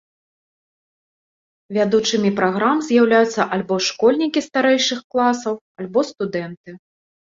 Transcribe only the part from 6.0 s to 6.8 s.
студэнты.